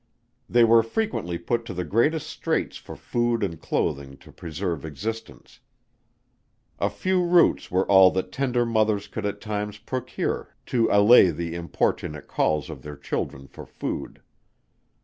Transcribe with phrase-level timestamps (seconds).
[0.49, 5.59] They were frequently put to the greatest straits for food and clothing to preserve existence;
[6.79, 11.53] a few roots were all that tender mothers could at times procure to allay the
[11.53, 14.23] importunate calls of their children for food.